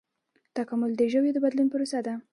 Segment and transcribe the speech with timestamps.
[0.55, 2.13] تکامل د ژویو د بدلون پروسه ده